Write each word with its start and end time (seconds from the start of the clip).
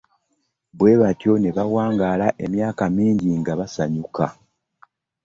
Bwe 0.77 0.93
batyo 1.01 1.31
ne 1.39 1.49
bawangaala 1.57 2.27
emyaka 2.45 2.83
mingi 2.97 3.29
nga 3.39 3.53
basanyuka. 3.59 4.25